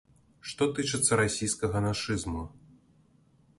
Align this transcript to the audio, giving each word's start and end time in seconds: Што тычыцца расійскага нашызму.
Што 0.51 0.67
тычыцца 0.77 1.19
расійскага 1.21 1.77
нашызму. 1.87 2.43